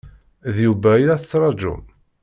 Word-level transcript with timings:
D 0.53 0.55
Yuba 0.65 0.91
i 0.97 1.03
la 1.07 1.17
tettṛaǧum? 1.21 1.81